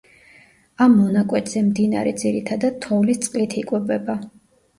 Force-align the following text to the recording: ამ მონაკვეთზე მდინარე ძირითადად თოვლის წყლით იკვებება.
ამ 0.85 0.95
მონაკვეთზე 1.01 1.63
მდინარე 1.65 2.15
ძირითადად 2.23 2.81
თოვლის 2.87 3.21
წყლით 3.27 3.55
იკვებება. 3.65 4.19